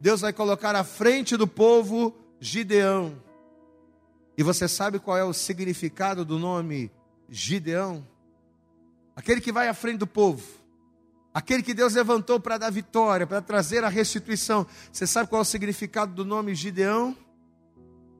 [0.00, 3.22] Deus vai colocar à frente do povo Gideão.
[4.36, 6.90] E você sabe qual é o significado do nome
[7.28, 8.06] Gideão?
[9.14, 10.42] Aquele que vai à frente do povo.
[11.32, 14.66] Aquele que Deus levantou para dar vitória, para trazer a restituição.
[14.90, 17.16] Você sabe qual é o significado do nome Gideão?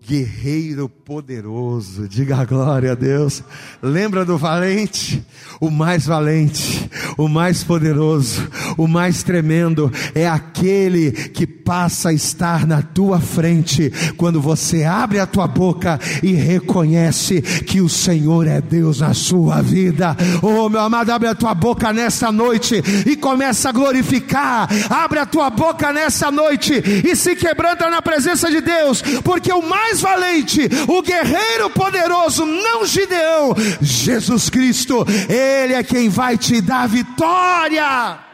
[0.07, 3.43] Guerreiro poderoso, diga a glória a Deus.
[3.83, 5.25] Lembra do valente?
[5.61, 8.49] O mais valente, o mais poderoso,
[8.79, 15.19] o mais tremendo é aquele que passa a estar na tua frente quando você abre
[15.19, 20.17] a tua boca e reconhece que o Senhor é Deus na sua vida.
[20.43, 24.69] Oh, meu amado, abre a tua boca nessa noite e começa a glorificar.
[24.89, 26.73] Abre a tua boca nessa noite
[27.05, 32.47] e se quebranta na presença de Deus, porque o mais mais valente, o guerreiro poderoso,
[32.47, 38.25] não Gideão, Jesus Cristo, Ele é quem vai te dar vitória.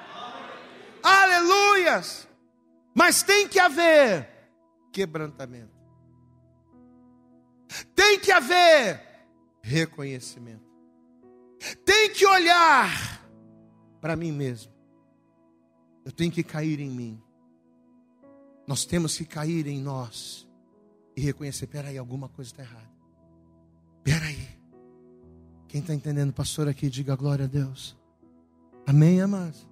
[1.03, 2.29] Aleluias!
[2.95, 4.29] Mas tem que haver
[4.93, 5.75] quebrantamento,
[7.95, 9.01] tem que haver
[9.63, 10.67] reconhecimento,
[11.85, 13.23] tem que olhar
[14.01, 14.73] para mim mesmo,
[16.05, 17.23] eu tenho que cair em mim,
[18.67, 20.46] nós temos que cair em nós
[21.17, 22.91] e reconhecer: peraí, alguma coisa está errada.
[24.05, 24.57] Peraí.
[25.67, 27.97] Quem está entendendo, pastor, aqui, diga glória a Deus.
[28.87, 29.67] Amém, amados?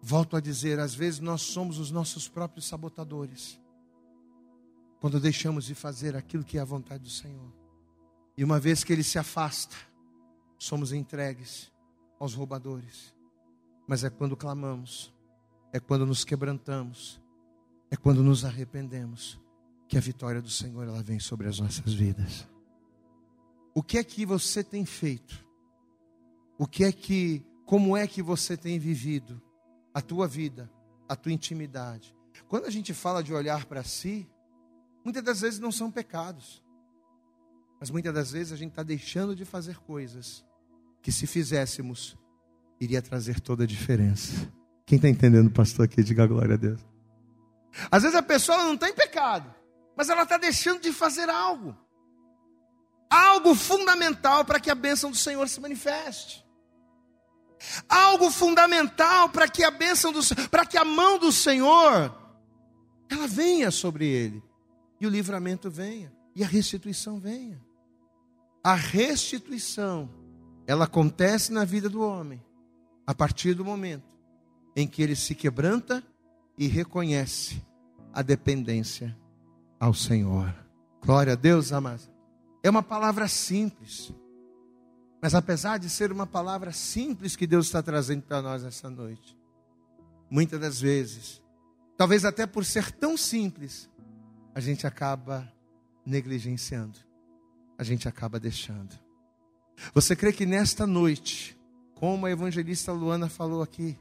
[0.00, 3.60] Volto a dizer: às vezes nós somos os nossos próprios sabotadores,
[5.00, 7.52] quando deixamos de fazer aquilo que é a vontade do Senhor.
[8.36, 9.76] E uma vez que Ele se afasta,
[10.58, 11.70] somos entregues
[12.18, 13.14] aos roubadores.
[13.86, 15.12] Mas é quando clamamos,
[15.72, 17.20] é quando nos quebrantamos,
[17.90, 19.40] é quando nos arrependemos,
[19.92, 22.48] que a vitória do Senhor ela vem sobre as nossas vidas.
[23.74, 25.46] O que é que você tem feito?
[26.56, 29.38] O que é que, como é que você tem vivido
[29.92, 30.72] a tua vida,
[31.06, 32.16] a tua intimidade?
[32.48, 34.26] Quando a gente fala de olhar para si,
[35.04, 36.64] muitas das vezes não são pecados,
[37.78, 40.42] mas muitas das vezes a gente está deixando de fazer coisas
[41.02, 42.16] que, se fizéssemos,
[42.80, 44.50] iria trazer toda a diferença.
[44.86, 46.80] Quem está entendendo, pastor, aqui, diga glória a Deus.
[47.90, 49.54] Às vezes a pessoa não tem pecado,
[50.02, 51.76] mas ela está deixando de fazer algo,
[53.08, 56.44] algo fundamental para que a bênção do Senhor se manifeste,
[57.88, 62.12] algo fundamental para que a bênção do para que a mão do Senhor
[63.08, 64.42] ela venha sobre ele.
[65.00, 66.12] E o livramento venha.
[66.34, 67.64] E a restituição venha.
[68.64, 70.10] A restituição
[70.66, 72.44] ela acontece na vida do homem
[73.06, 74.16] a partir do momento
[74.74, 76.02] em que ele se quebranta
[76.58, 77.64] e reconhece
[78.12, 79.16] a dependência
[79.82, 80.54] ao Senhor.
[81.04, 82.08] Glória a Deus, amados.
[82.62, 84.14] É uma palavra simples.
[85.20, 89.36] Mas apesar de ser uma palavra simples que Deus está trazendo para nós essa noite,
[90.30, 91.42] muitas das vezes,
[91.96, 93.90] talvez até por ser tão simples,
[94.54, 95.52] a gente acaba
[96.06, 97.00] negligenciando,
[97.76, 98.96] a gente acaba deixando.
[99.92, 101.58] Você crê que nesta noite,
[101.96, 103.98] como a evangelista Luana falou aqui,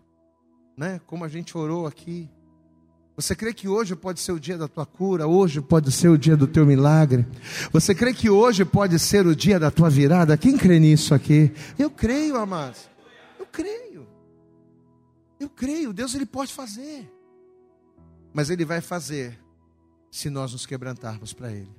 [0.78, 1.02] né?
[1.08, 2.30] Como a gente orou aqui,
[3.22, 5.28] você crê que hoje pode ser o dia da tua cura?
[5.28, 7.26] Hoje pode ser o dia do teu milagre?
[7.72, 10.38] Você crê que hoje pode ser o dia da tua virada?
[10.38, 11.52] Quem crê nisso aqui?
[11.78, 12.90] Eu creio, amados.
[13.40, 14.08] Eu creio.
[15.40, 15.94] Eu creio.
[15.94, 17.12] Deus ele pode fazer.
[18.34, 19.38] Mas ele vai fazer
[20.10, 21.70] se nós nos quebrantarmos para ele.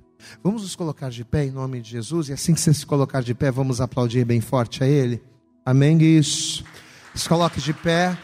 [0.41, 3.21] Vamos nos colocar de pé em nome de Jesus e assim que você se colocar
[3.21, 5.21] de pé, vamos aplaudir bem forte a ele.
[5.65, 6.01] Amém.
[6.01, 6.63] Isso.
[7.13, 8.17] Se coloque de pé.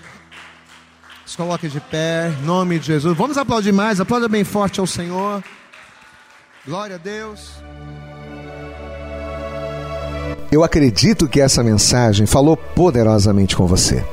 [1.30, 3.16] Se coloque de pé, em nome de Jesus.
[3.16, 5.44] Vamos aplaudir mais, aplauda bem forte ao Senhor.
[6.66, 7.52] Glória a Deus.
[10.52, 14.04] Eu acredito que essa mensagem falou poderosamente com você.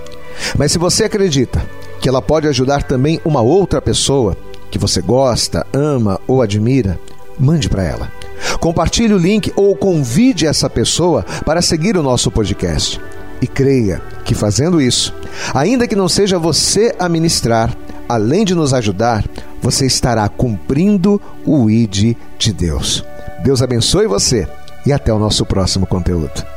[0.58, 1.66] Mas se você acredita
[2.02, 4.36] que ela pode ajudar também uma outra pessoa
[4.70, 7.00] que você gosta, ama ou admira,
[7.38, 8.12] mande para ela.
[8.60, 13.00] Compartilhe o link ou convide essa pessoa para seguir o nosso podcast.
[13.40, 15.14] E creia que fazendo isso,
[15.54, 17.76] ainda que não seja você a ministrar,
[18.08, 19.24] além de nos ajudar,
[19.60, 23.04] você estará cumprindo o ID de Deus.
[23.42, 24.48] Deus abençoe você
[24.84, 26.55] e até o nosso próximo conteúdo.